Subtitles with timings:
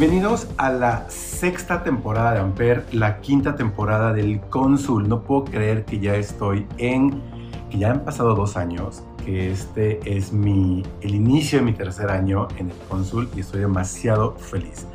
[0.00, 5.06] Bienvenidos a la sexta temporada de Amper, la quinta temporada del Cónsul.
[5.06, 7.20] No puedo creer que ya estoy en,
[7.68, 12.08] que ya han pasado dos años, que este es mi, el inicio de mi tercer
[12.08, 14.86] año en el Cónsul y estoy demasiado feliz.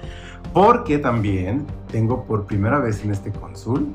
[0.53, 3.93] Porque también tengo por primera vez en este Cónsul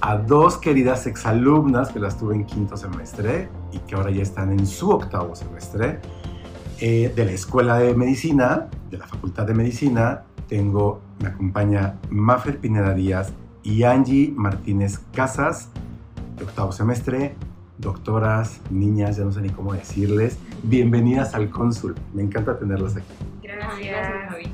[0.00, 4.50] a dos queridas exalumnas que las tuve en quinto semestre y que ahora ya están
[4.50, 6.00] en su octavo semestre
[6.80, 12.58] eh, de la Escuela de Medicina, de la Facultad de Medicina tengo, me acompaña Mafer
[12.58, 15.68] Pineda Díaz y Angie Martínez Casas,
[16.36, 17.36] de octavo semestre,
[17.78, 20.38] doctoras, niñas, ya no sé ni cómo decirles.
[20.64, 23.06] Bienvenidas al Cónsul, me encanta tenerlas aquí.
[23.44, 24.52] Gracias, Javi.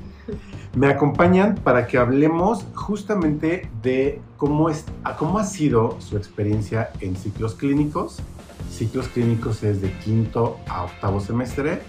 [0.76, 4.84] Me acompañan para que hablemos justamente de cómo, es,
[5.16, 8.20] cómo ha sido su experiencia en ciclos clínicos.
[8.70, 11.80] Ciclos clínicos es de quinto a octavo semestre.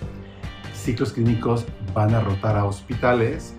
[0.73, 3.53] Ciclos clínicos van a rotar a hospitales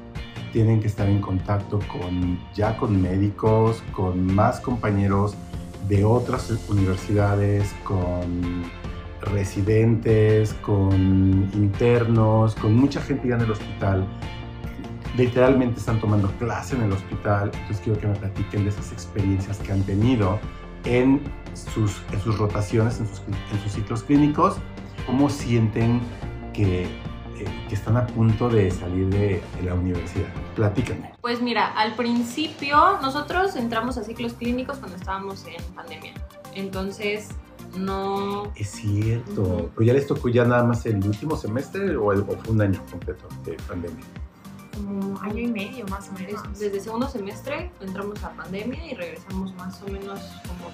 [0.52, 5.34] tienen que estar en contacto con ya con médicos, con más compañeros
[5.88, 8.64] de otras universidades, con
[9.22, 14.06] residentes, con internos, con mucha gente ya en el hospital.
[15.16, 19.58] Literalmente están tomando clase en el hospital, entonces quiero que me platiquen de esas experiencias
[19.58, 20.38] que han tenido
[20.84, 21.20] en
[21.54, 24.56] sus, en sus rotaciones, en sus, en sus ciclos clínicos,
[25.06, 26.00] cómo sienten
[26.52, 26.86] que
[27.44, 30.28] que están a punto de salir de, la universidad.
[30.55, 31.12] Platícame.
[31.20, 36.15] Pues mira, al principio nosotros entramos a ciclos clínicos cuando estábamos en pandemia.
[36.54, 37.28] Entonces,
[37.77, 38.53] no...
[38.56, 39.71] Es cierto.
[39.75, 43.28] Pero ya les tocó ya nada más el último semestre o, fue un año completo
[43.44, 44.04] de pandemia.
[44.75, 46.43] Como año y medio más o menos.
[46.59, 50.71] Desde segundo semestre entramos a pandemia y regresamos más o menos como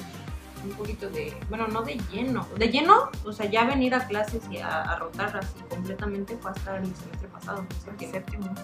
[0.64, 4.42] un poquito de, bueno, no de lleno, de lleno, o sea, ya venir a clases
[4.50, 7.64] y a, rotar así completamente fue hasta el semestre pasado,
[7.98, 8.54] el séptimo.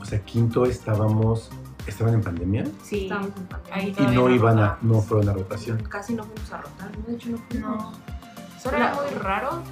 [0.00, 1.50] O sea, quinto estábamos,
[1.86, 2.64] ¿estaban en pandemia?
[2.82, 3.94] Sí, estábamos en pandemia.
[3.98, 5.82] y no iban a, no fueron a rotación.
[5.84, 7.82] Casi no fuimos a rotar, de hecho no fuimos.
[7.82, 7.92] No.
[8.60, 9.62] Solo era muy raro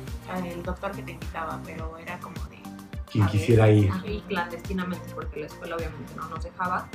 [0.44, 2.58] el doctor que te invitaba, pero era como de...
[3.10, 3.90] Quien quisiera ir.
[4.06, 6.88] Y clandestinamente, porque la escuela obviamente no nos dejaba.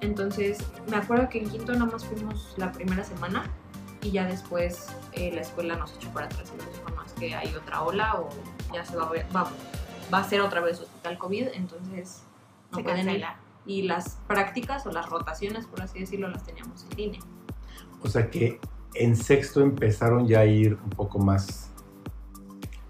[0.00, 0.58] Entonces,
[0.90, 3.44] me acuerdo que en quinto nada más fuimos la primera semana
[4.02, 7.12] y ya después eh, la escuela nos echó para atrás y nos dijo, no, es
[7.12, 8.28] que hay otra ola o
[8.72, 9.50] ya se va a ver, va,
[10.12, 12.22] va a ser otra vez hospital COVID, entonces
[12.70, 13.24] no se pueden ir.
[13.66, 17.20] Y las prácticas o las rotaciones, por así decirlo, las teníamos en línea.
[18.02, 18.58] O sea que
[18.94, 21.70] en sexto empezaron ya a ir un poco más.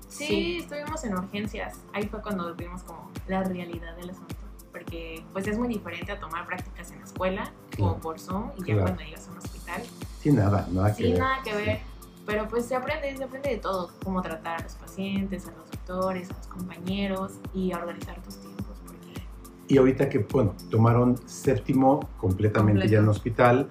[0.09, 1.81] Sí, estuvimos en urgencias.
[1.93, 4.37] Ahí fue cuando vimos como la realidad del asunto.
[4.71, 8.65] Porque pues es muy diferente a tomar prácticas en la escuela como por Zoom y
[8.67, 9.83] ya cuando llegas a un hospital
[10.21, 11.19] sin nada, nada que ver.
[11.19, 11.81] nada que ver.
[12.27, 15.71] Pero pues se aprende, se aprende de todo, cómo tratar a los pacientes, a los
[15.71, 18.61] doctores, a los compañeros y a organizar tus tiempos.
[19.71, 23.69] Y ahorita que, bueno, tomaron séptimo completamente ya en el hospital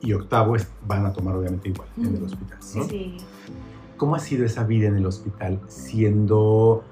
[0.00, 0.56] y octavo
[0.86, 2.58] van a tomar obviamente igual en el hospital.
[2.76, 2.84] ¿no?
[2.84, 3.18] Sí.
[3.98, 6.82] ¿Cómo ha sido esa vida en el hospital siendo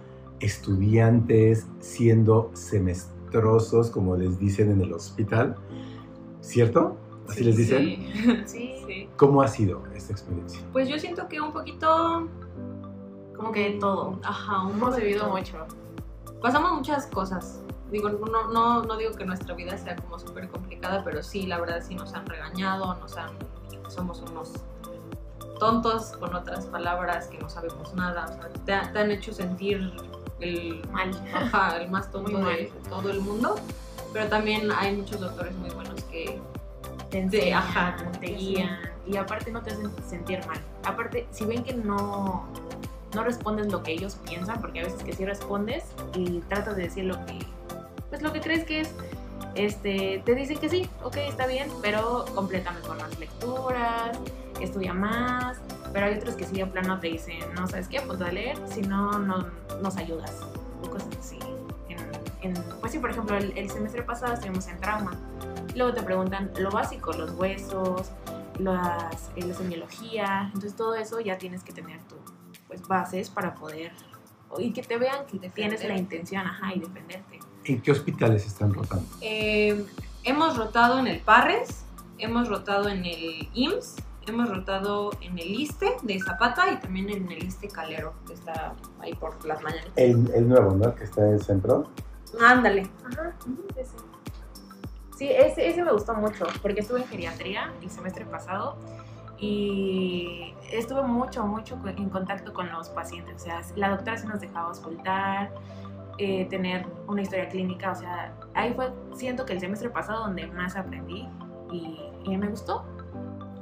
[0.41, 5.57] estudiantes, siendo semestrosos, como les dicen en el hospital?
[6.43, 6.99] ¿Cierto?
[7.33, 8.47] ¿Así les dicen?
[8.47, 8.77] Sí.
[8.87, 9.09] sí.
[9.17, 10.61] ¿Cómo ha sido esta experiencia?
[10.73, 12.29] Pues yo siento que un poquito...
[13.35, 14.21] Como que todo.
[14.23, 15.67] Ajá, un Hemos vivido mucho.
[16.43, 17.63] Pasamos muchas cosas.
[17.91, 21.59] Digo, no, no, no digo que nuestra vida sea como súper complicada, pero sí, la
[21.59, 23.31] verdad sí nos han regañado, nos han...
[23.89, 24.53] Somos unos
[25.59, 28.27] tontos, con otras palabras, que no sabemos nada.
[28.27, 29.93] O sea, te, han hecho sentir
[30.41, 33.55] el mal, ajá, el más tonto de todo el mundo.
[34.13, 36.39] Pero también hay muchos doctores muy buenos que
[37.21, 40.59] te ajá, te guían y aparte no te hacen sentir mal.
[40.85, 42.47] Aparte, si ven que no,
[43.15, 46.85] no respondes lo que ellos piensan, porque a veces que sí respondes y tratas de
[46.85, 47.39] decir lo que,
[48.09, 48.95] pues lo que crees que es,
[49.55, 54.19] este, te dicen que sí, ok, está bien, pero complétame con más lecturas,
[54.61, 55.59] estudia más,
[55.93, 58.57] pero hay otros que sí en plano te dicen, no sabes qué, pues a leer,
[58.67, 59.47] si no, no
[59.83, 60.41] nos ayudas,
[60.83, 61.39] o cosas así.
[62.41, 65.13] En, pues sí, por ejemplo, el, el semestre pasado estuvimos en trauma
[65.75, 68.11] Luego te preguntan lo básico, los huesos,
[68.59, 70.43] las, eh, la semiología.
[70.47, 72.17] Entonces todo eso ya tienes que tener tu,
[72.69, 73.93] pues, bases para poder
[74.59, 77.41] y que te vean que tienes la intención, ajá, y defenderte.
[77.65, 79.07] ¿En qué hospitales están rotando?
[79.21, 79.85] Eh,
[80.25, 81.85] hemos rotado en el Parres,
[82.19, 83.97] hemos rotado en el IMSS,
[84.27, 88.75] hemos rotado en el ISTE de Zapata y también en el ISTE Calero, que está
[89.01, 89.91] ahí por las mañanas.
[89.97, 90.95] El, el nuevo, ¿no?
[90.95, 91.89] Que está en el centro.
[92.41, 92.89] Ándale.
[93.11, 93.35] Ajá,
[93.77, 93.91] ese.
[93.91, 93.97] Sí,
[95.29, 98.77] ese, ese me gustó mucho, porque estuve en geriatría el semestre pasado
[99.39, 103.43] y estuve mucho, mucho en contacto con los pacientes.
[103.43, 105.53] O sea, la doctora se nos dejaba ocultar,
[106.19, 107.93] eh, tener una historia clínica.
[107.93, 111.29] O sea, ahí fue, siento que el semestre pasado donde más aprendí
[111.73, 112.85] y, y me gustó,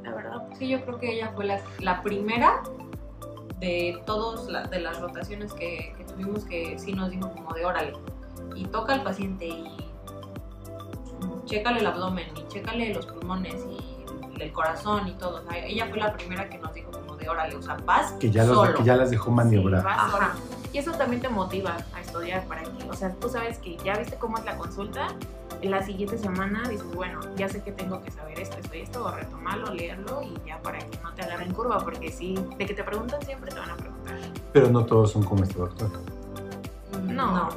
[0.03, 0.43] la verdad.
[0.59, 2.63] Sí, yo creo que ella fue la, la primera
[3.59, 7.93] de todas de las rotaciones que, que tuvimos que sí nos dijo como de órale.
[8.55, 9.80] Y toca al paciente y
[11.45, 15.43] chécale el abdomen y chécale los pulmones y el corazón y todo.
[15.45, 18.13] O sea, ella fue la primera que nos dijo como de órale, o sea, vas
[18.13, 18.75] Que ya, los, solo.
[18.75, 19.81] que ya las dejó maniobrar.
[19.81, 20.35] Sí, vas Ajá.
[20.73, 23.97] Y eso también te motiva a estudiar para que, o sea, tú sabes que ya
[23.99, 25.09] viste cómo es la consulta,
[25.63, 28.81] en la siguiente semana dices, bueno, ya sé que tengo que saber esto, esto y
[28.83, 32.67] esto, o retomarlo, leerlo y ya para que no te agarren curva, porque sí, de
[32.67, 34.17] que te preguntan siempre te van a preguntar.
[34.53, 35.91] Pero no todos son como este doctor.
[37.03, 37.33] Mm, No.
[37.35, 37.49] no.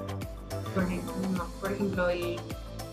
[0.74, 1.44] Por ejemplo, no.
[1.62, 2.40] Por ejemplo, el-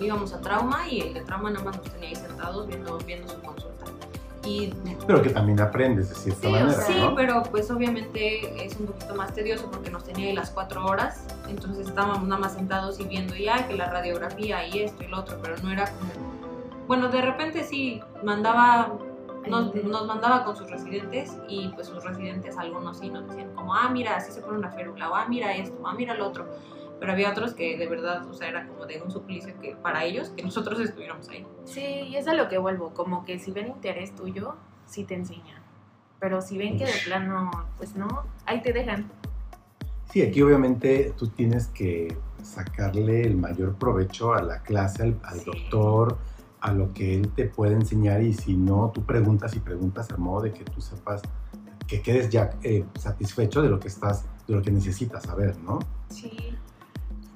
[0.06, 3.28] íbamos a trauma y el de trauma nada más nos tenía ahí sentados viendo, viendo
[3.28, 3.86] su consulta.
[4.44, 4.72] Y
[5.06, 7.14] Pero que también aprendes de cierta Sí, o manera, sea, Sí, ¿no?
[7.14, 11.26] pero pues obviamente es un poquito más tedioso porque nos tenía ahí las cuatro horas,
[11.48, 15.18] entonces estábamos nada más sentados y viendo ya que la radiografía y esto y lo
[15.20, 16.30] otro, pero no era como...
[16.86, 18.94] Bueno, de repente sí, mandaba,
[19.46, 23.74] nos, nos mandaba con sus residentes y pues sus residentes algunos sí nos decían como,
[23.74, 26.46] ah, mira, así se pone una férula, o ah, mira esto, ah, mira lo otro.
[27.00, 30.04] Pero había otros que de verdad, o sea, era como de un suplicio que para
[30.04, 31.46] ellos, que nosotros estuviéramos ahí.
[31.64, 34.54] Sí, y es a lo que vuelvo, como que si ven interés tuyo,
[34.86, 35.62] sí te enseñan.
[36.20, 38.06] Pero si ven que de plano, pues no,
[38.44, 39.10] ahí te dejan.
[40.12, 45.38] Sí, aquí obviamente tú tienes que sacarle el mayor provecho a la clase, al, al
[45.38, 45.44] Sí.
[45.46, 46.18] doctor,
[46.60, 50.18] a lo que él te puede enseñar y si no, tú preguntas y preguntas al
[50.18, 51.22] modo de que tú sepas,
[51.86, 55.78] que quedes ya eh, satisfecho de lo que estás, de lo que necesitas saber, ¿no?
[56.10, 56.30] Sí.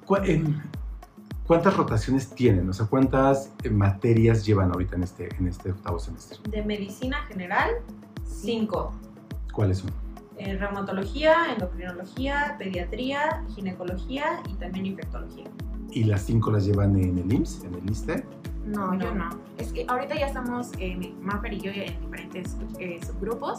[0.07, 0.61] ¿Cu- em,
[1.47, 2.69] ¿Cuántas rotaciones tienen?
[2.71, 6.39] O sea, ¿cuántas eh, materias llevan ahorita en este, en este octavo semestre?
[6.51, 7.71] De medicina general,
[8.27, 8.93] cinco.
[9.53, 9.91] ¿Cuáles son?
[10.39, 15.45] Eh, reumatología, endocrinología, pediatría, ginecología y también infectología.
[15.91, 18.25] ¿Y las cinco las llevan en el IMSS, en el ISTE?
[18.67, 19.29] No, yo No.
[19.29, 19.39] no.
[19.59, 23.59] Es que ahorita ya estamos, eh, Maffer y yo, en diferentes eh, subgrupos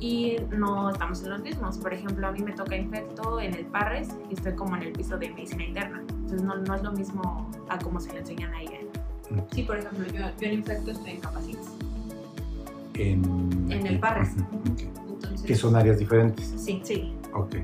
[0.00, 1.78] y no estamos en los mismos.
[1.78, 4.92] Por ejemplo, a mí me toca infecto en el Parres y estoy como en el
[4.92, 6.02] piso de medicina interna.
[6.08, 8.78] Entonces no, no es lo mismo a como se le enseñan a ella.
[9.52, 11.66] Sí, por ejemplo, yo, yo en infecto estoy en capacites.
[12.94, 13.22] En,
[13.70, 14.30] En el Parres.
[14.36, 14.80] Ujú, ok.
[15.10, 16.46] Entonces, Que son áreas diferentes.
[16.56, 17.12] Sí, Sí.
[17.34, 17.56] Ok.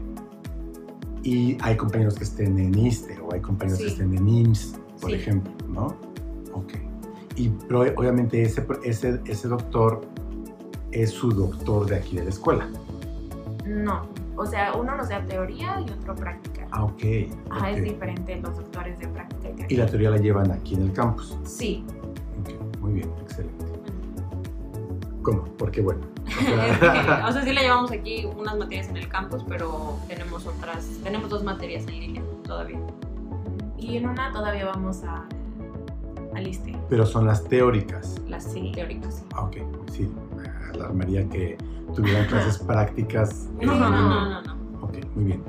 [1.23, 3.93] Y hay compañeros que estén en ISTE o hay compañeros que Sí.
[3.93, 5.17] estén en IMSS, por Sí.
[5.17, 5.87] ejemplo, ¿no?
[6.53, 6.75] Ok.
[7.37, 10.03] Y pero obviamente ese, ese, ese doctor
[10.95, 12.69] es su doctor de aquí de la escuela.
[13.67, 14.07] No.
[14.37, 16.67] O sea, uno nos da teoría y otro práctica.
[16.71, 17.03] Ah, ok.
[17.51, 17.77] Ajá, ok.
[17.77, 20.93] es diferente los doctores de práctica y Y la teoría la llevan aquí en el
[20.93, 21.37] campus.
[21.45, 21.85] sí.
[22.41, 23.65] Ok, muy bien, excelente.
[25.23, 25.45] ¿Cómo?
[25.57, 26.01] Porque bueno.
[26.27, 29.97] o que, sea, o sea, sí la llevamos aquí unas materias en el campus, pero
[30.09, 32.79] tenemos otras, tenemos dos materias en línea todavía.
[33.79, 35.25] Y en una todavía vamos a,
[36.35, 36.77] al ISTE.
[36.89, 38.21] pero son las teóricas.
[38.27, 38.73] Las Sí.
[38.75, 39.23] teóricas.
[39.35, 39.57] Ah, ok,
[39.93, 40.11] sí.
[40.73, 41.57] Alarmaría que
[41.95, 43.49] tuvieran clases prácticas.
[43.63, 44.55] No, eh, no, no, no, no.
[44.83, 45.43] Ok, muy bien.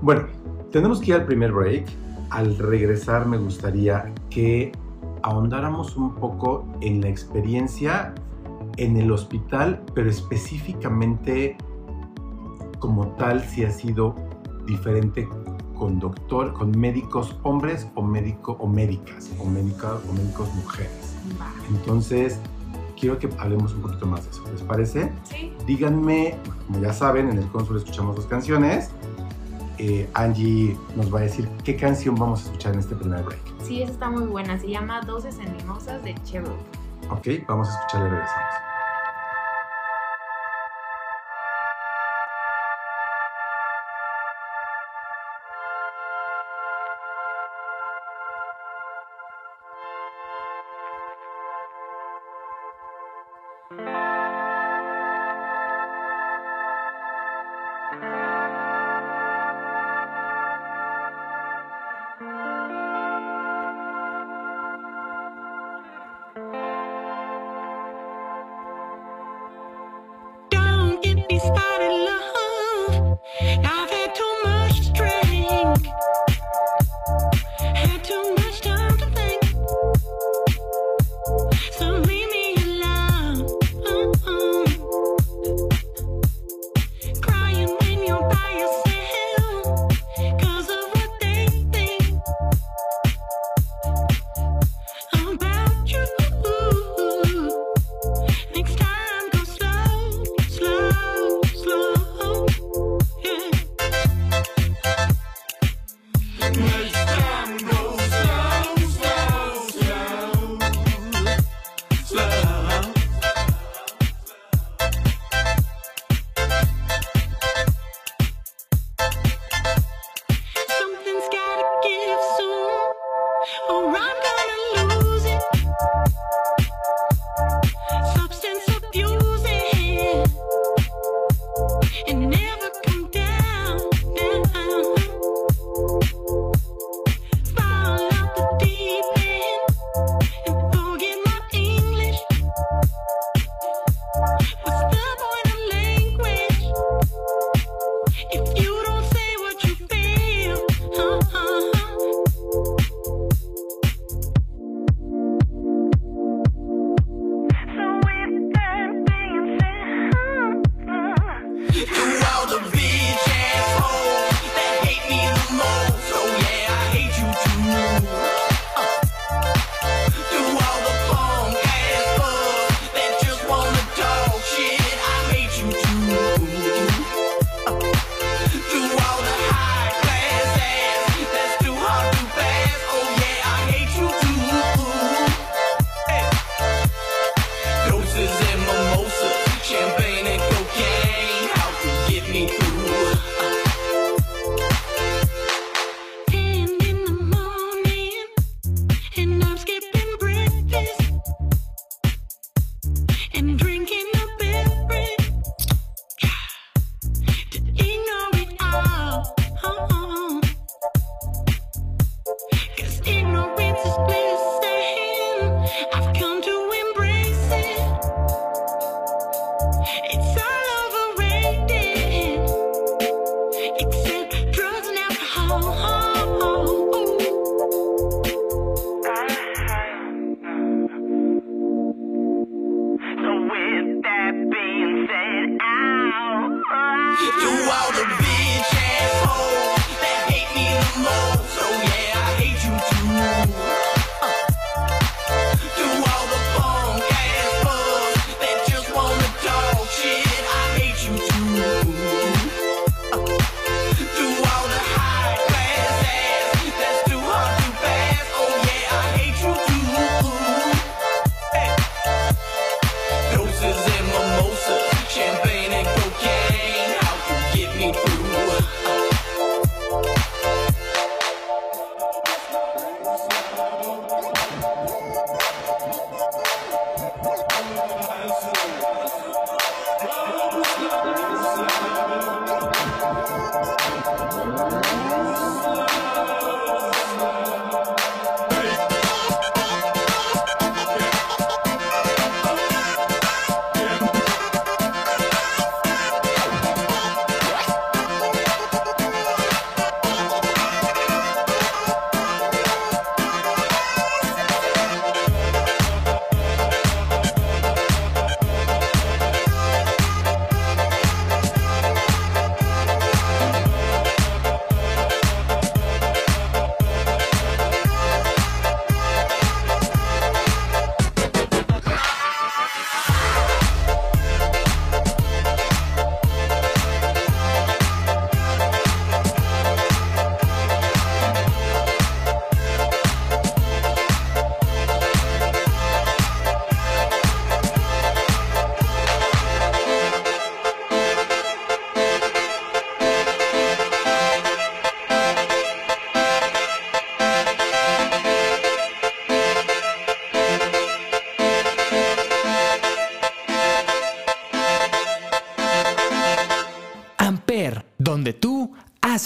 [0.00, 0.26] Bueno,
[0.70, 1.86] tenemos que ir al primer break.
[2.30, 4.72] Al regresar me gustaría que
[5.22, 8.14] ahondáramos un poco en la experiencia
[8.76, 11.56] en el hospital, pero específicamente
[12.78, 14.14] como tal si ha sido
[14.66, 15.28] diferente
[15.74, 21.16] con doctor, con médicos hombres o médico o médicas o médica o médicos mujeres.
[21.70, 22.38] Entonces,
[23.04, 24.44] quiero que hablemos un poquito más de eso.
[24.50, 25.12] ¿Les parece?
[25.24, 25.52] Sí.
[25.66, 28.90] Díganme, como ya saben, en el cónsul escuchamos dos canciones.
[29.76, 33.40] Eh, Angie nos va a decir qué canción vamos a escuchar en este primer break.
[33.62, 34.58] Sí, esa está muy buena.
[34.58, 36.56] Se llama Doces en Mimosas de Cherub.
[37.10, 38.63] Ok, vamos a escucharle y regresamos.
[71.46, 72.33] Started, love.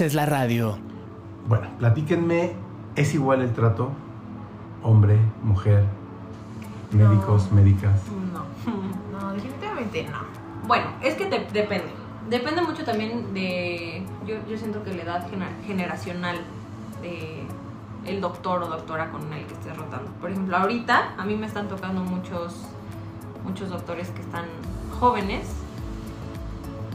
[0.00, 0.78] Es la radio.
[1.49, 2.52] Bueno, platíquenme,
[2.95, 3.90] ¿es igual el trato?
[4.83, 5.85] Hombre, mujer,
[6.93, 8.00] médicos, médicas.
[8.33, 8.45] No,
[9.21, 10.19] no, definitivamente no.
[10.67, 11.88] Bueno, es que te, depende.
[12.28, 15.26] Depende mucho también de, yo, yo siento que la edad
[15.67, 16.37] generacional
[17.02, 17.45] de
[18.05, 20.11] el doctor o doctora con el que estés rotando.
[20.21, 22.55] Por ejemplo, ahorita a mí me están tocando muchos,
[23.45, 24.45] muchos doctores que están
[25.00, 25.49] jóvenes.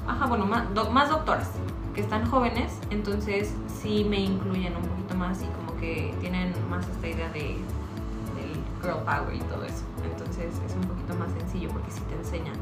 [0.08, 1.50] Ajá, bueno, más, más doctoras
[1.94, 6.88] que están jóvenes, entonces sí me incluyen un poquito más y como que tienen más
[6.88, 7.58] esta idea de,
[8.36, 9.84] del girl power y todo eso.
[10.04, 12.56] Entonces es un poquito más sencillo porque sí te enseñan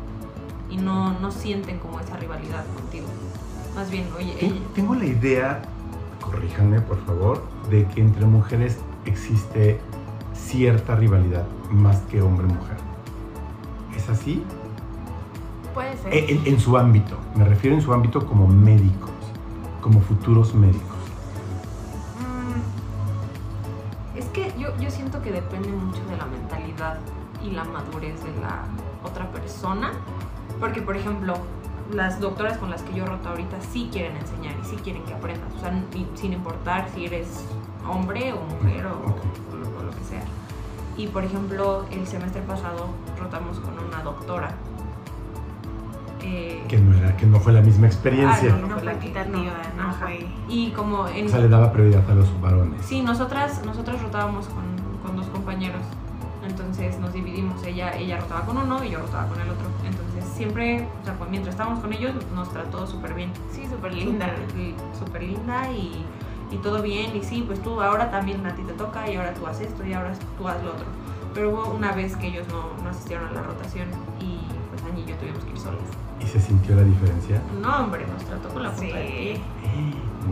[0.69, 3.07] y no, no sienten como esa rivalidad contigo.
[3.75, 5.61] Más bien, oye, tengo, tengo la idea,
[6.19, 9.79] corríjanme por favor, de que entre mujeres existe
[10.33, 12.77] cierta rivalidad más que hombre-mujer.
[13.95, 14.43] ¿Es así?
[15.73, 16.13] Puede ser.
[16.13, 19.09] En, en, su ámbito, me refiero en su ámbito como médico
[19.81, 20.97] como futuros médicos?
[22.19, 26.99] Mm, es que yo, yo siento que depende mucho de la mentalidad
[27.43, 28.65] y la madurez de la
[29.03, 29.91] otra persona.
[30.59, 31.33] Porque, por ejemplo,
[31.91, 35.13] las doctoras con las que yo roto ahorita sí quieren enseñar y sí quieren que
[35.13, 35.53] aprendas.
[35.55, 35.73] O sea,
[36.15, 37.45] sin importar si eres
[37.87, 40.23] hombre o mujer o, o, lo que sea.
[40.97, 42.87] Y, por ejemplo, el semestre pasado
[43.19, 44.53] rotamos con una doctora
[46.23, 48.53] eh, que, no era, que no fue la misma experiencia.
[48.53, 50.27] Ah, no, no, fue la equitativa, no, fue.
[50.47, 52.85] Y como en, o sea, le daba prioridad a los varones.
[52.85, 54.63] Sí, nosotras, nosotras rotábamos con,
[55.01, 55.81] con, dos compañeros.
[56.47, 57.63] Entonces nos dividimos.
[57.63, 59.65] Ella, ella rotaba con uno y yo rotaba con el otro.
[59.85, 63.31] Entonces siempre, o sea, mientras estábamos con ellos, nos trató súper bien.
[63.51, 64.33] Sí, súper linda.
[64.97, 66.05] Súper linda y,
[66.51, 67.15] y todo bien.
[67.15, 69.85] Y sí, pues tú ahora también a ti te toca y ahora tú haces esto
[69.85, 70.85] y ahora tú haces lo otro.
[71.33, 73.87] Pero hubo una vez que ellos no, no asistieron a la rotación
[74.19, 74.41] y
[74.97, 75.81] y yo tuvimos que ir solas.
[76.19, 77.41] ¿Y se sintió la diferencia?
[77.61, 79.41] No, hombre, nos trató con la puta sí.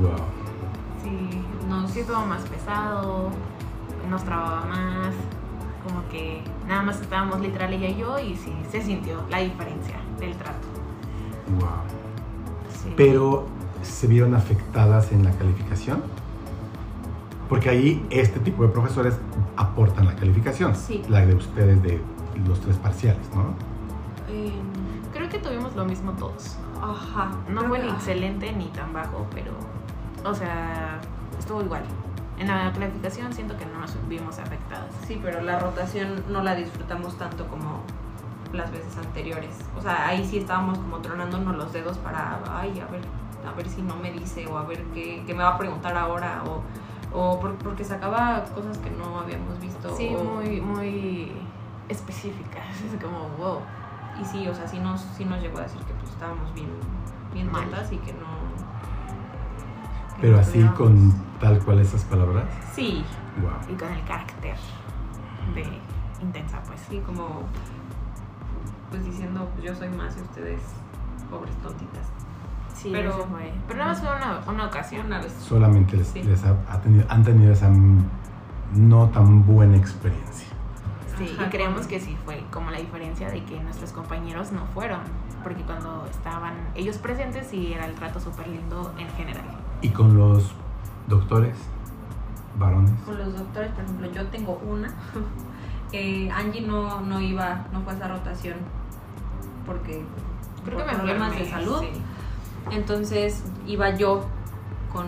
[0.01, 0.12] Wow.
[1.04, 3.30] Sí, nos hizo más pesado,
[4.10, 5.13] nos trababa más,
[5.88, 9.96] como que nada más estábamos literal ella y yo y sí, se sintió la diferencia
[10.20, 10.68] del trato.
[11.60, 11.70] Wow.
[12.84, 12.94] Sí.
[12.96, 13.48] Pero,
[13.82, 16.04] ¿se vieron afectadas en la calificación?
[17.48, 19.18] Porque ahí este tipo de profesores
[19.55, 21.01] aportan la calificación, sí.
[21.10, 22.00] la de ustedes de
[22.48, 23.69] los tres parciales, ¿no?
[24.29, 24.53] Eh,
[25.13, 26.57] creo que tuvimos lo mismo todos.
[26.81, 27.31] Ajá.
[27.50, 29.51] No fue ni excelente ni tan bajo, pero,
[30.24, 31.00] o sea,
[31.37, 31.83] estuvo igual.
[32.37, 34.89] En la clasificación siento que no nos vimos afectadas.
[35.07, 37.81] Sí, pero la rotación no la disfrutamos tanto como
[38.53, 39.57] las veces anteriores.
[39.77, 43.01] O sea, ahí sí estábamos como tronándonos los dedos para, ay, a ver,
[43.46, 45.98] a ver si no me dice o a ver qué, qué me va a preguntar
[45.98, 46.61] ahora o,
[47.18, 49.94] o por- porque sacaba cosas que no habíamos visto.
[49.98, 51.31] Sí, o- muy, muy
[51.89, 52.63] específicas.
[52.96, 53.59] Es como, wow.
[54.22, 56.70] Y sí, o sea, sí nos, sí nos llegó a decir que pues estábamos bien,
[57.34, 58.27] bien tontas y que no...
[60.16, 62.46] que Pero no así con tal cual esas palabras.
[62.74, 63.03] Sí,
[63.42, 63.74] Wow.
[63.74, 64.55] Y con el carácter
[65.55, 65.64] de
[66.22, 66.82] intensa, pues.
[66.90, 67.44] sí, como...
[68.90, 70.62] Pues diciendo, pues yo soy más y ustedes
[71.29, 72.08] pobres tontitas.
[72.74, 73.53] Sí, Pero- pero, fue.
[73.68, 75.05] Pero nada más fue una, una ocasión.
[75.05, 75.32] Una vez.
[75.40, 76.24] Solamente les, Sí.
[76.24, 78.03] les ha, ha tenido- han tenido esa mm,
[78.74, 80.48] no tan buena experiencia.
[81.20, 84.66] Sí, Ajá, y creemos que sí fue como la diferencia de que nuestros compañeros no
[84.74, 85.01] fueron.
[85.44, 89.44] Porque cuando estaban ellos presentes, sí era el trato súper lindo en general.
[89.82, 90.51] Y con los
[91.08, 91.55] doctores,
[92.58, 92.92] varones.
[93.05, 94.94] Con los doctores, por ejemplo, yo tengo una.
[95.92, 98.58] Eh, Angie no, no iba, no fue a esa rotación
[99.66, 100.05] porque
[100.64, 101.79] Creo por que me problemas enfermé, de salud.
[101.82, 102.01] sí.
[102.70, 104.25] Entonces iba yo
[104.94, 105.08] con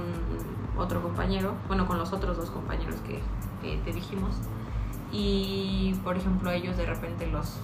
[0.75, 3.19] otro compañero, bueno, con los otros dos compañeros que,
[3.61, 4.31] que te dijimos.
[5.11, 7.57] Y, por ejemplo, ellos de repente los...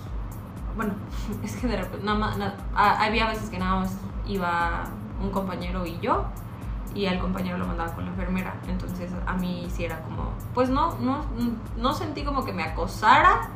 [0.76, 0.94] Bueno,
[1.44, 2.38] es que de repente, nada más,
[2.76, 4.84] ah, había veces que nada más iba
[5.22, 6.26] un compañero y yo,
[6.94, 8.56] y al compañero lo mandaba con la enfermera.
[8.68, 11.26] Entonces a mí sí era como, pues no, no,
[11.78, 13.50] no sentí como que me acosara,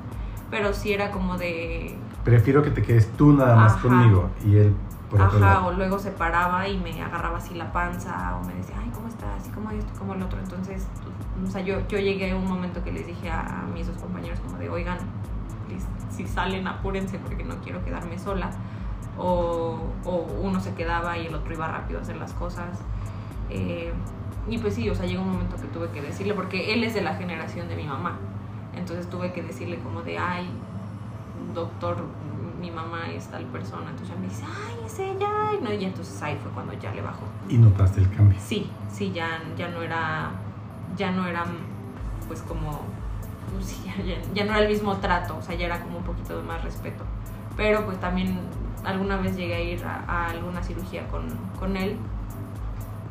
[0.49, 3.82] pero sí era como de, Prefiero que te quedes tú nada más Ajá.
[3.82, 4.75] conmigo y él
[5.12, 8.76] por Ajá, o luego se paraba y me agarraba así la panza o me decía,
[8.82, 9.45] ay, ¿cómo estás?
[9.45, 10.39] Y cómo esto, como el otro.
[10.39, 10.88] Entonces,
[11.45, 13.97] o sea, yo, yo llegué a un momento que les dije a, a mis dos
[13.97, 14.97] compañeros como de, oigan,
[15.67, 18.52] please, si salen apúrense porque no quiero quedarme sola.
[19.17, 22.80] O, o uno se quedaba y el otro iba rápido a hacer las cosas.
[23.50, 23.91] Eh,
[24.47, 26.93] y pues sí, o sea, llegó un momento que tuve que decirle, porque él es
[26.93, 28.17] de la generación de mi mamá.
[28.76, 30.50] Entonces tuve que decirle como de, ay,
[31.54, 31.97] doctor,
[32.62, 33.89] mi mamá es tal persona.
[33.89, 35.30] Entonces me dice, ay, es ella.
[35.60, 37.24] Y, no, y entonces ahí fue cuando ya le bajó.
[37.50, 38.39] Y notaste el cambio.
[38.39, 40.32] Sí, sí, ya, ya no era,
[40.95, 41.43] ya no era,
[42.28, 42.82] pues como,
[43.52, 45.97] pues, sí, ya, ya- ya no era el mismo trato, o sea, ya era como
[45.97, 47.04] un poquito de más respeto.
[47.58, 48.39] Pero pues también
[48.86, 51.28] alguna vez llegué a ir a, a alguna cirugía con,
[51.60, 51.97] con él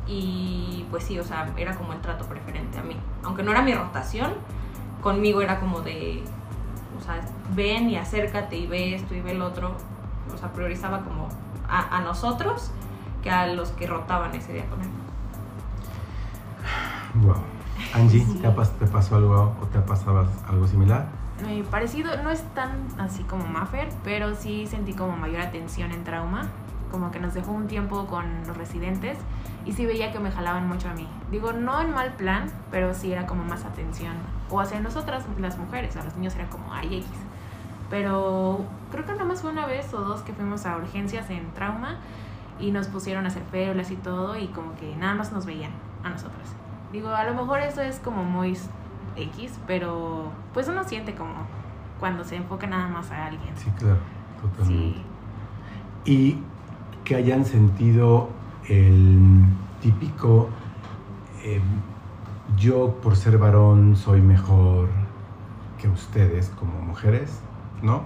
[0.07, 2.95] y pues sí, o sea, era como el trato preferente a mí.
[3.23, 4.33] Aunque no era mi rotación,
[5.01, 6.23] conmigo era como de,
[7.01, 7.19] o sea,
[7.55, 9.75] ven y acércate y ve esto y ve el otro.
[10.33, 11.27] O sea, priorizaba como
[11.67, 12.71] a, a nosotros
[13.21, 14.89] que a los que rotaban ese día con él.
[17.15, 17.35] Wow.
[17.93, 21.07] Angie, ¿te, ha te pasó algo o te ha pasado algo similar?
[21.47, 26.03] Eh, parecido, no es tan así como Maffer, pero sí sentí como mayor atención en
[26.03, 26.47] trauma,
[26.91, 29.17] como que nos dejó un tiempo con los residentes
[29.65, 31.07] y sí veía que me jalaban mucho a mí.
[31.31, 34.13] Digo, no en mal plan, pero sí era como más atención.
[34.49, 37.09] O hacia nosotras, las mujeres, a los niños era como ay X.
[37.89, 38.59] Pero
[38.91, 41.97] creo que nada más fue una vez o dos que fuimos a urgencias en trauma
[42.59, 45.71] y nos pusieron a hacer férulas y todo y como que nada más nos veían
[46.03, 46.47] a nosotros.
[46.91, 48.57] Digo, a lo mejor eso es como muy
[49.15, 51.33] X, pero pues uno siente como
[51.99, 53.55] cuando se enfoca nada más a alguien.
[53.55, 53.99] Sí, claro,
[54.41, 54.99] totalmente.
[56.03, 56.43] Sí, Y
[57.03, 58.29] que hayan sentido
[58.67, 59.43] el
[59.81, 60.49] típico
[61.43, 61.61] eh,
[62.57, 64.89] yo por ser varón soy mejor
[65.79, 67.39] que ustedes como mujeres,
[67.81, 68.03] ¿no?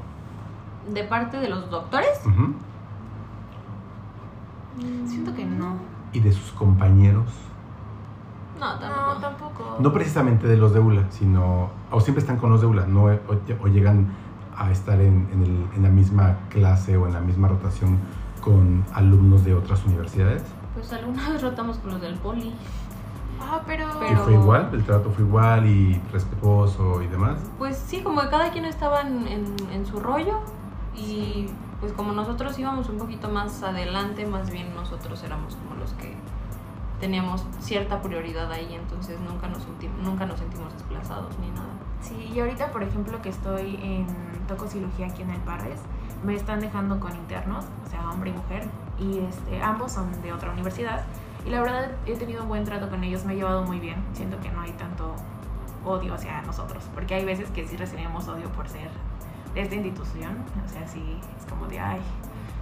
[0.94, 2.10] De parte de los doctores,
[5.08, 5.76] siento que no.
[6.14, 7.26] Y de sus compañeros.
[8.60, 9.20] no, No, tampoco.
[9.22, 9.78] tampoco.
[9.80, 11.70] No precisamente de los de ULA, sino.
[11.92, 14.08] O siempre están con los de ULA, no, o, o llegan
[14.58, 17.98] a estar en, en el- en la misma clase o en la misma rotación
[18.46, 20.44] con alumnos de otras universidades.
[20.76, 22.54] Pues alguna vez rotamos con los del poli.
[23.42, 23.88] Ah, pero...
[23.90, 27.38] Y Pero- fue igual, el trato fue igual y respetuoso y demás.
[27.58, 30.40] Pues sí, como que cada quien estaba en, en- en su rollo
[30.96, 31.48] y
[31.82, 36.16] pues como nosotros íbamos un poquito más adelante, más bien nosotros éramos como los que
[37.02, 39.60] teníamos cierta prioridad ahí, entonces nunca nos,
[40.02, 41.68] nunca nos sentimos desplazados ni nada.
[42.06, 44.06] Sí, y ahorita, por ejemplo, que estoy en
[44.48, 45.80] tococirugía aquí en el Parres,
[46.24, 48.68] me están dejando con internos, o sea, hombre y mujer,
[49.00, 51.04] y este, ambos son de otra universidad.
[51.48, 54.04] Y la verdad he tenido un buen trato con ellos, me he llevado muy bien.
[54.14, 55.16] Siento que no hay tanto
[55.84, 58.90] odio hacia nosotros, porque hay veces que sí recibimos odio por ser
[59.56, 62.02] de esta institución, o sea, sí, es como de, ay.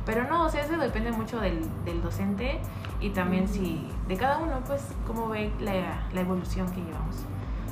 [0.06, 2.60] Pero no, o sea, eso depende mucho del, del docente
[3.01, 7.25] y también si de cada uno, pues, cómo ve la, la evolución que llevamos.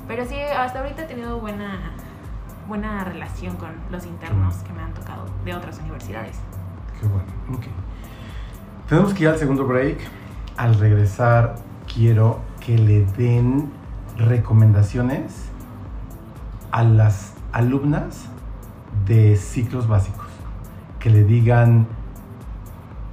[0.08, 1.92] Pero sí, hasta ahorita he tenido buena,
[2.68, 6.36] buena relación con los internos que me han tocado de otras universidades.
[7.00, 7.64] Qué bueno, ok.
[8.88, 9.98] Tenemos que ir al segundo break.
[10.56, 11.56] Al regresar,
[11.92, 13.70] quiero que le den
[14.18, 15.48] recomendaciones
[16.70, 18.26] a las alumnas
[19.06, 20.26] de ciclos básicos.
[20.98, 21.86] Que le digan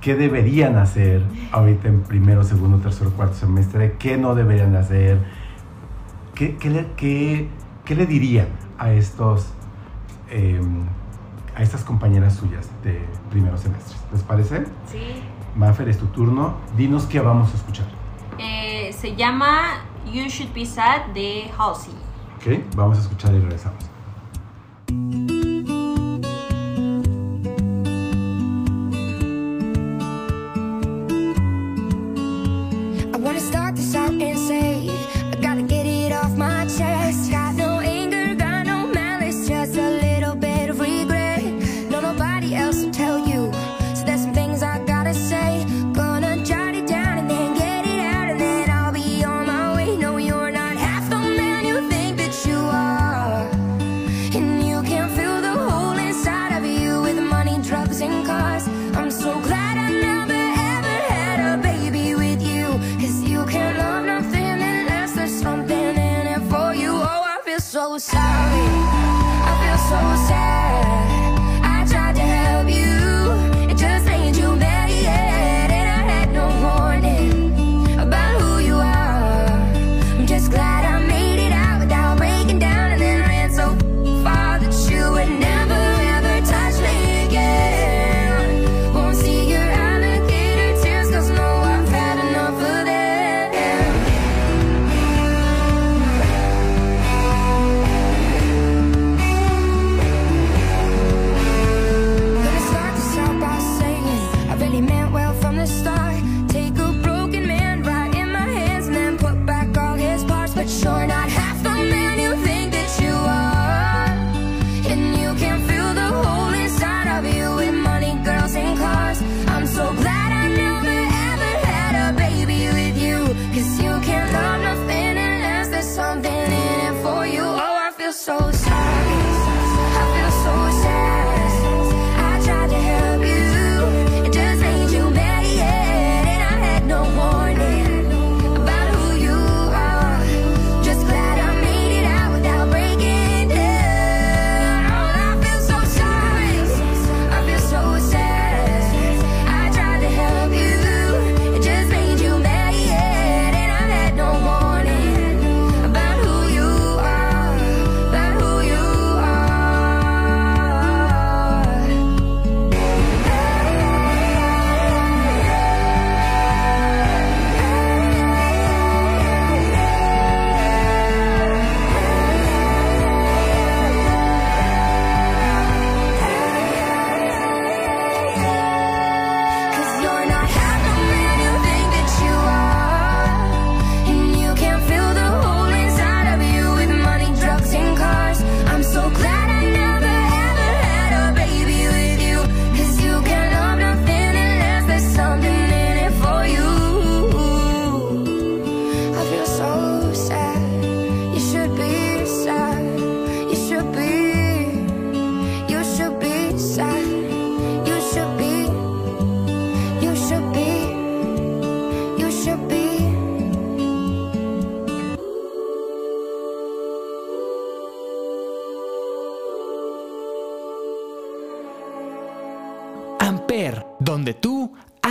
[0.02, 5.20] qué deberían hacer ahorita en primero, segundo, tercero, cuarto semestre, qué no deberían hacer,
[6.40, 7.50] qué, qué le, qué-
[7.84, 8.48] qué le dirían
[8.78, 9.48] a estos
[10.30, 10.62] eh,
[11.54, 13.98] a estas compañeras suyas de primeros semestres.
[14.14, 14.64] ¿Les parece?
[14.90, 15.22] Sí.
[15.58, 16.56] Mafer, es tu turno.
[16.78, 17.88] Dinos qué vamos a escuchar.
[18.38, 21.94] Eh, se llama You Should Be Sad de Halsey.
[22.38, 22.64] ¿Ok?
[22.78, 23.84] Vamos a escuchar y regresamos.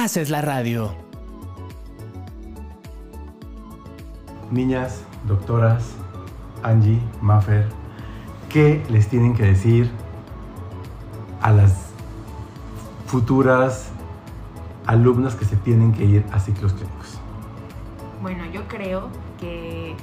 [0.08, 0.94] Haces la radio.
[4.50, 5.84] Niñas, doctoras,
[6.62, 7.68] Angie, Mafer,
[8.48, 9.90] ¿qué les tienen que decir
[11.42, 11.90] a las
[13.04, 13.90] futuras
[14.86, 17.18] alumnas que se tienen que ir a ciclos clínicos?
[18.22, 19.94] Bueno, yo creo que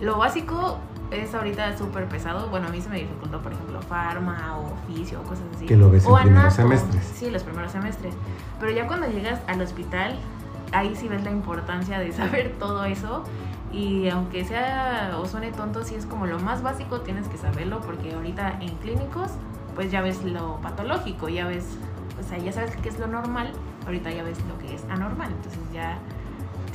[0.00, 0.78] lo básico
[1.14, 2.48] es ahorita súper pesado.
[2.48, 5.66] Bueno, a mí se me dificultó, por ejemplo, farma o oficio o cosas así.
[5.66, 6.54] Que lo ves en o primeros anato.
[6.56, 7.04] semestres.
[7.16, 8.14] Sí, los primeros semestres.
[8.60, 10.16] Pero ya cuando llegas al hospital,
[10.72, 13.24] ahí sí ves la importancia de saber todo eso.
[13.72, 17.80] Y aunque sea o suene tonto, sí es como lo más básico, tienes que saberlo
[17.80, 19.30] porque ahorita en clínicos,
[19.74, 21.66] pues ya ves lo patológico, ya ves,
[22.20, 23.50] o sea, ya sabes qué es lo normal,
[23.86, 25.30] ahorita ya ves lo que es anormal.
[25.32, 25.98] Entonces ya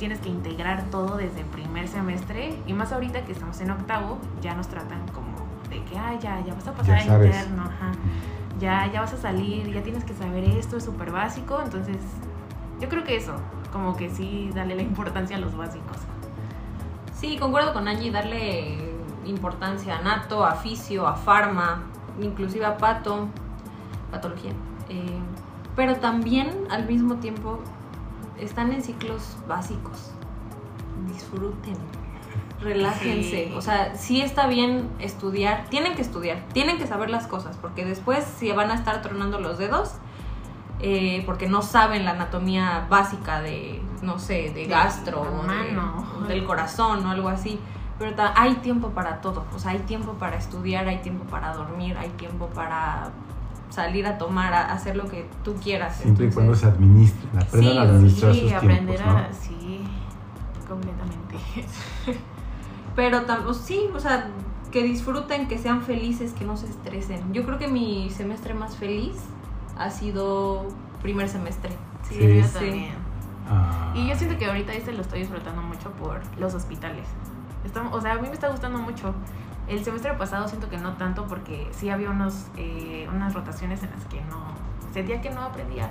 [0.00, 4.18] tienes que integrar todo desde el primer semestre y más ahorita que estamos en octavo,
[4.40, 5.28] ya nos tratan como
[5.68, 7.92] de que, ah, ya, ya vas a pasar Ya interno, ajá.
[8.58, 11.98] Ya, ya vas a salir, ya tienes que saber esto, es súper básico, entonces
[12.80, 13.34] yo creo que eso,
[13.72, 15.98] como que sí, dale la importancia a los básicos.
[17.14, 18.78] Sí, concuerdo con Angie, darle
[19.26, 21.82] importancia a nato, a fisio, a farma,
[22.22, 23.28] inclusive a pato,
[24.10, 24.52] patología.
[24.88, 25.18] Eh,
[25.76, 27.60] pero también al mismo tiempo
[28.40, 30.10] están en ciclos básicos.
[31.06, 31.76] Disfruten,
[32.60, 33.48] relájense.
[33.48, 33.54] Sí.
[33.56, 37.84] O sea, sí está bien estudiar, tienen que estudiar, tienen que saber las cosas, porque
[37.84, 39.94] después si van a estar tronando los dedos,
[40.80, 46.04] eh, porque no saben la anatomía básica de, no sé, de gastro, de- mano.
[46.26, 47.58] del corazón o algo así.
[47.98, 51.98] Pero hay tiempo para todo, o sea, hay tiempo para estudiar, hay tiempo para dormir,
[51.98, 53.10] hay tiempo para
[53.70, 55.96] salir a tomar, a hacer lo que tú quieras.
[55.96, 59.18] Siempre y cuando se administren, aprendan Sí, a administrar Sí, sus aprender tiempos, ¿no?
[59.18, 59.32] a...
[59.32, 59.84] Sí,
[60.68, 61.36] completamente.
[62.96, 64.28] Pero tam- sí, o sea,
[64.72, 67.32] que disfruten, que sean felices, que no se estresen.
[67.32, 69.16] Yo creo que mi semestre más feliz
[69.78, 70.68] ha sido
[71.02, 71.70] primer semestre.
[72.08, 72.40] Sí, Sí.
[72.40, 72.94] yo también.
[73.48, 77.06] Ah, Y yo siento que ahorita este lo estoy disfrutando mucho por los hospitales.
[77.64, 79.14] Estamos- o sea, a mí me está gustando mucho.
[79.70, 83.90] El semestre pasado siento que no tanto porque sí había unos, eh, unas rotaciones en
[83.90, 84.36] las que no
[84.92, 85.90] sentía que no aprendía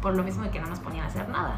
[0.00, 1.56] por lo mismo de que no nos ponían a hacer nada.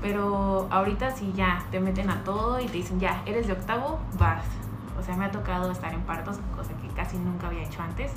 [0.00, 3.98] Pero ahorita sí ya te meten a todo y te dicen ya, eres de octavo,
[4.18, 4.44] vas.
[4.98, 8.12] O sea, me ha tocado estar en partos, cosa que casi nunca había hecho antes.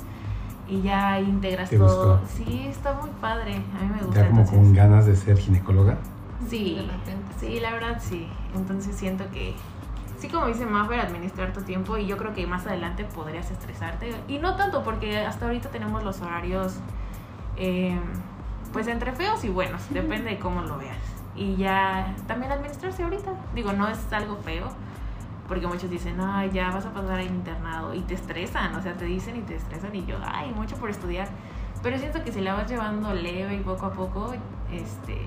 [0.68, 2.18] Y ya integras ¿Te todo.
[2.20, 2.28] gustó?
[2.36, 3.56] Sí, está muy padre.
[3.76, 4.20] A mí me gusta.
[4.20, 5.96] ya como entonces- con ganas de ser ginecóloga.
[6.48, 6.88] Sí,
[7.40, 8.28] sí, la verdad sí.
[8.54, 9.56] Entonces siento que,
[10.18, 14.14] sí como dice Maffer, administrar tu tiempo y yo creo que más adelante podrías estresarte.
[14.28, 16.76] Y no tanto porque hasta ahorita tenemos los horarios,
[17.56, 17.98] eh,
[18.72, 20.98] pues entre feos y buenos, depende de cómo lo veas.
[21.34, 23.32] Y ya también administrarse ahorita.
[23.54, 24.68] Digo, no es algo feo,
[25.46, 28.94] porque muchos dicen, ay, ya vas a pasar el internado y te estresan, o sea,
[28.94, 31.28] te dicen y te estresan y yo, ay, mucho por estudiar.
[31.82, 34.34] Pero siento que si la vas llevando leve y poco a poco,
[34.72, 35.26] este,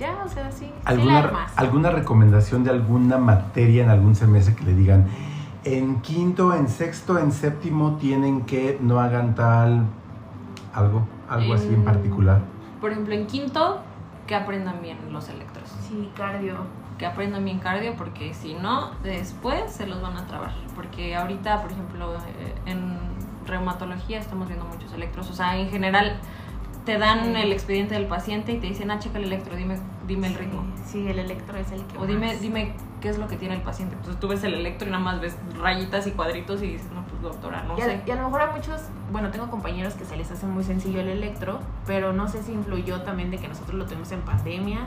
[0.00, 1.46] ya, o sea, sí, sí la ¿Alguna.
[1.56, 5.06] ¿Alguna recomendación de alguna materia en algún semestre que le digan,
[5.64, 9.84] en quinto, en sexto, en séptimo tienen que no hagan tal,
[10.74, 12.40] algo, algo así en En- particular?
[12.80, 13.80] Por ejemplo, en quinto,
[14.26, 15.68] que aprendan bien los electros.
[15.88, 16.56] Sí, cardio.
[16.96, 20.52] Que aprendan bien cardio, porque si no, después se los van a trabar.
[20.74, 22.98] Porque ahorita, por ejemplo, eh, en
[23.46, 25.28] reumatología estamos viendo muchos electros.
[25.30, 26.16] O sea, en general
[26.84, 30.28] te dan el expediente del paciente y te dicen, ah, checa el electro, dime, dime
[30.28, 30.64] el ritmo.
[30.86, 33.54] Sí, el electro es el que O dime, más- dime qué es lo que tiene
[33.54, 33.94] el paciente.
[33.96, 37.02] Entonces tú ves el electro y nada más ves rayitas y cuadritos y dices, no,
[37.04, 38.02] pues doctora, no y, a, sé.
[38.06, 38.80] y a lo mejor a muchos,
[39.12, 42.52] bueno, tengo compañeros que se les hace muy sencillo el electro, pero no sé si
[42.52, 44.86] influyó también de que nosotros lo tuvimos en pandemia.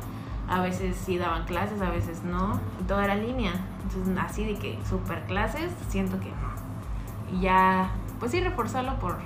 [0.50, 3.54] A veces sí daban clases, a veces no, y toda era línea.
[3.84, 7.38] Entonces, así de que super clases, siento que no.
[7.38, 9.18] Y ya, pues sí, reforzarlo por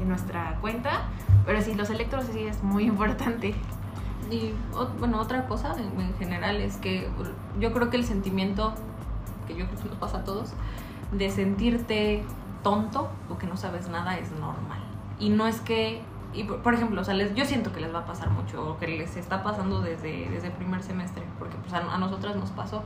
[0.00, 1.02] en nuestra cuenta,
[1.46, 3.54] pero sí, los electros sí es muy importante.
[4.30, 4.52] Y
[4.98, 7.08] bueno, otra cosa en, en general es que
[7.60, 8.72] yo creo que el sentimiento,
[9.46, 10.54] que yo creo que nos pasa a todos,
[11.12, 12.24] de sentirte
[12.62, 14.80] tonto o que no sabes nada es normal.
[15.18, 16.00] Y no es que,
[16.32, 18.70] y por, por ejemplo, o sea, les- yo siento que les va a pasar mucho
[18.70, 22.50] o que les está pasando desde, desde primer semestre, porque pues a, a nosotras nos
[22.50, 22.82] pasó.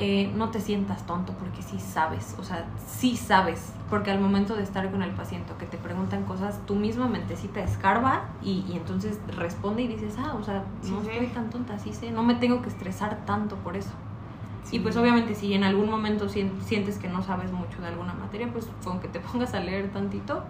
[0.00, 4.54] Eh, no te sientas tonto porque sí sabes, o sea, sí sabes, porque al momento
[4.54, 8.74] de estar con el paciente que te preguntan cosas, tu misma mentecita escarba y, y
[8.76, 12.22] entonces responde y dices, ah, o sea, no Sí estoy tan tonta, sí sé, no
[12.22, 13.90] me tengo que estresar tanto por eso.
[14.70, 18.14] Y pues obviamente si en algún momento sien- sientes que no sabes mucho de alguna
[18.14, 20.44] materia, pues con que te pongas a leer tantito,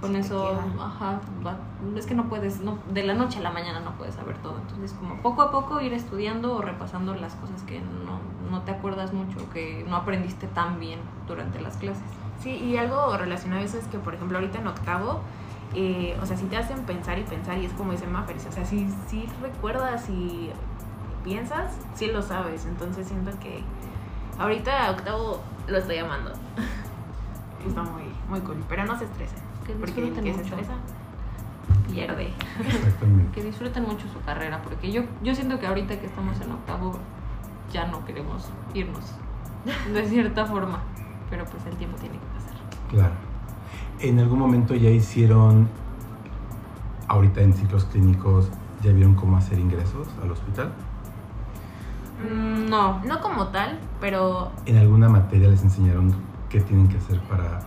[0.00, 1.58] con eso, ajá, va-
[1.96, 4.56] es que no puedes, no, de la noche a la mañana no puedes saber todo.
[4.58, 8.70] Entonces como poco a poco ir estudiando o repasando las cosas que no, no te
[8.70, 12.04] acuerdas mucho, que no aprendiste tan bien durante las clases.
[12.40, 15.20] Sí, y algo relacionado a eso es que, por ejemplo, ahorita en octavo,
[15.74, 18.52] eh, o sea, si te hacen pensar y pensar, y es como dice Maffer, o
[18.52, 20.50] sea, si, si recuerdas y
[21.24, 22.64] piensas, sí lo sabes.
[22.66, 23.64] Entonces siento que
[24.38, 26.30] ahorita octavo lo estoy amando.
[27.66, 29.47] Está muy, muy cool, pero no se estresen.
[29.68, 30.42] Que Porque el que se mucho.
[30.42, 30.72] estresa
[31.92, 32.32] pierde.
[32.58, 33.30] Exactamente.
[33.34, 36.98] Que disfruten mucho su carrera, porque yo, yo siento que ahorita que estamos en octavo
[37.72, 39.04] ya no queremos irnos,
[39.92, 40.80] de cierta forma,
[41.30, 42.56] pero pues el tiempo tiene que pasar.
[42.90, 43.14] Claro.
[44.00, 45.68] ¿En algún momento ya hicieron,
[47.08, 48.48] ahorita en ciclos clínicos,
[48.82, 50.72] ya vieron cómo hacer ingresos al hospital?
[52.22, 56.14] Mm, No, No como tal, pero ¿En alguna materia les enseñaron
[56.48, 57.60] qué tienen que hacer para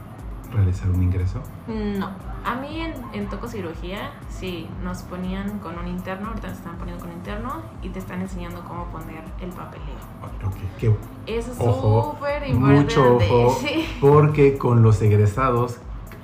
[0.51, 1.41] realizar un ingreso?
[1.67, 2.09] no.
[2.45, 7.03] a mí en, en tococirugía, sí, nos ponían con un interno, ahorita nos están poniendo
[7.03, 9.95] con interno, y te están enseñando cómo poner el papeleo.
[10.45, 10.95] Ok, qué
[11.37, 12.81] Eso es Ojo, súper importante.
[12.83, 13.85] mucho ojo, Sí.
[14.01, 15.77] porque con los egresados,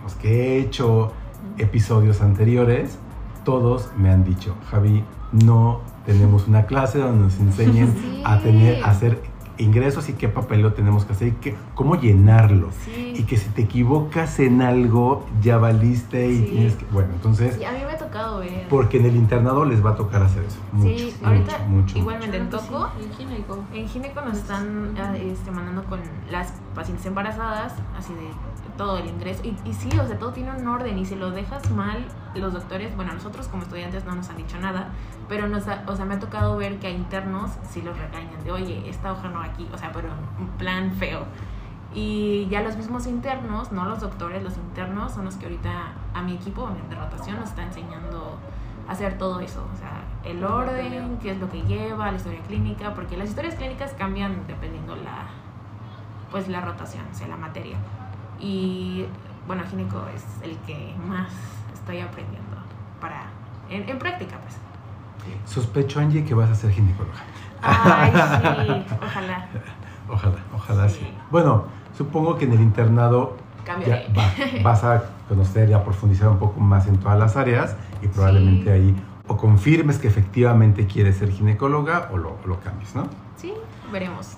[0.03, 1.11] los que he hecho
[1.57, 2.97] episodios anteriores,
[3.43, 8.21] todos me han dicho, Javi, no tenemos una clase donde nos enseñen Sí.
[8.25, 9.21] a tener, a hacer
[9.58, 12.70] ingresos y qué papeleo tenemos que hacer y qué, cómo llenarlo.
[12.86, 13.13] Sí.
[13.15, 16.46] Y que si te equivocas en algo, ya valiste y Sí.
[16.52, 16.86] tienes que...
[16.91, 18.67] Bueno, entonces, a mí me ha tocado ver.
[18.70, 20.58] porque en el internado les va a tocar hacer eso.
[20.72, 23.63] Mucho, sí, mucho, ahorita mucho, igualmente en Toco, sí, en gineco.
[23.74, 26.00] en Gineco nos están ah, este, mandando con
[26.32, 28.28] las pacientes embarazadas, así de
[28.77, 29.41] todo el ingreso.
[29.43, 32.53] Y, y sí, o sea, todo tiene un orden y si lo dejas mal, los
[32.53, 34.89] doctores, bueno, nosotros como estudiantes no nos han dicho nada,
[35.27, 38.43] pero nos ha- o sea, me ha tocado ver que a internos sí los regañan
[38.43, 40.09] de, oye, esta hoja no aquí, o sea, pero
[40.39, 41.25] en plan feo.
[41.93, 45.71] Y ya los mismos internos, no los doctores, los internos son los que ahorita
[46.13, 48.37] a mi equipo de rotación nos está enseñando
[48.87, 49.65] a hacer todo eso.
[49.73, 53.55] O sea, el orden, qué es lo que lleva, la historia clínica, porque las historias
[53.55, 55.25] clínicas cambian dependiendo la,
[56.29, 57.77] pues la rotación, o sea, la materia.
[58.39, 59.06] Y
[59.47, 61.32] bueno, gineco es el que más
[61.73, 62.58] estoy aprendiendo
[63.02, 63.23] para,
[63.69, 64.56] en, en práctica, pues.
[65.45, 67.17] Sospecho, Angie, que vas a ser ginecóloga.
[67.62, 69.45] Ay, sí, ojalá.
[70.10, 71.00] Ojalá, ojalá sí.
[71.02, 71.13] Sí.
[71.32, 71.65] Bueno,
[71.97, 74.08] supongo que en el internado ya Cambiaré.
[74.17, 78.08] va- vas a conocer y a profundizar un poco más en todas las áreas y
[78.08, 78.69] probablemente Sí.
[78.69, 78.95] ahí
[79.28, 83.10] o confirmes que efectivamente quieres ser ginecóloga o lo, lo cambies, ¿no?
[83.36, 83.54] Sí,
[83.91, 84.38] veremos.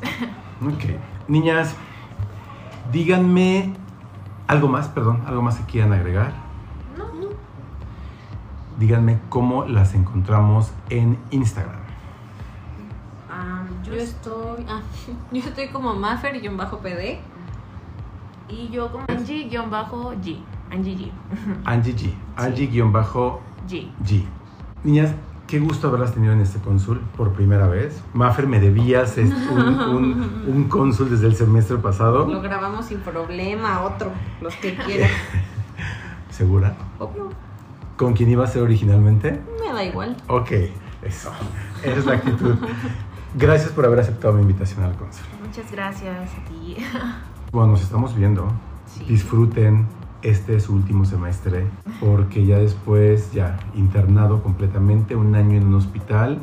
[0.65, 0.95] Ok.
[1.27, 1.75] Niñas,
[2.91, 3.73] díganme
[4.49, 6.33] algo más, perdón, algo más que quieran agregar.
[6.97, 7.05] No,
[8.79, 11.81] Díganme cómo las encontramos en Instagram.
[13.29, 14.65] Am, Yo estoy.
[14.67, 14.81] Ah,
[15.31, 17.19] yo estoy como Maffer-PD.
[18.49, 19.55] Y yo como Angie-G.
[20.71, 21.11] Angie G.
[21.65, 22.13] Angie G.
[22.35, 23.87] Angie-G.
[24.03, 24.25] G.
[24.83, 25.13] Niñas,
[25.49, 28.01] qué gusto haberlas tenido en este cónsul por primera vez.
[28.13, 32.27] Maffer, me debías es- un, un, un cónsul desde el semestre pasado.
[32.27, 35.09] Lo grabamos sin problema, otro, los que quieran.
[36.29, 36.75] ¿Segura?
[36.99, 37.29] Obvio,
[37.97, 39.41] ¿Con quién iba a ser originalmente?
[39.65, 40.15] me da igual.
[40.27, 40.51] Ok,
[41.01, 41.31] eso.
[41.83, 42.55] Esa es la actitud.
[43.35, 45.25] Gracias por haber aceptado mi invitación al cónsul.
[45.45, 46.77] Muchas gracias a ti.
[47.51, 48.47] Bueno, nos estamos viendo.
[48.85, 49.03] Sí.
[49.05, 49.85] Disfruten
[50.21, 51.65] este su último semestre
[51.99, 56.39] porque ya después, ya internado completamente, un año en un hospital,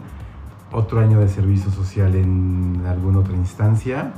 [0.72, 4.12] otro año de servicio social en alguna otra instancia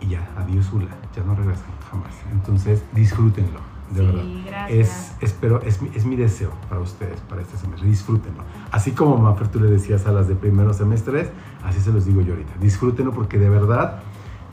[0.00, 2.12] y ya, adiós Ula, ya no regresan jamás.
[2.32, 4.24] Entonces, disfrútenlo, de Sí, verdad.
[4.46, 4.78] gracias.
[4.88, 7.88] Es, espero, es, es mi deseo para ustedes, para este semestre.
[7.88, 8.42] Disfrútenlo.
[8.70, 11.28] Así como Mafer, tú le decías a las de primeros semestres,
[11.64, 12.52] así se los digo yo ahorita.
[12.60, 14.00] Disfrútenlo porque de verdad,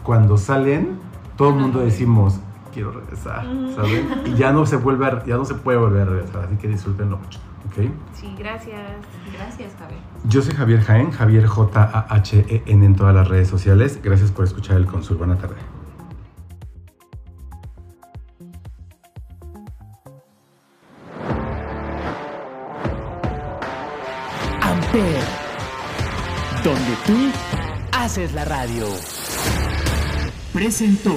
[0.04, 0.98] cuando salen,
[1.38, 2.40] todo el mundo decimos,
[2.78, 3.44] quiero regresar,
[3.76, 4.08] ¿saben?
[4.28, 6.68] Y ya no se vuelve, a- ya no se puede volver a regresar, así que
[6.68, 7.90] disfrútenlo mucho, ¿ok?
[8.14, 8.80] Sí, gracias.
[9.34, 10.00] Gracias, Javier.
[10.26, 14.00] Yo soy Javier Jaén, Javier J-A-H-E-N en todas las redes sociales.
[14.04, 15.18] Gracias por escuchar el Consul.
[15.18, 15.56] Buena tarde.
[24.62, 25.22] Amper,
[26.64, 27.32] donde tú
[27.92, 28.86] haces la radio.
[30.54, 31.16] Presentó.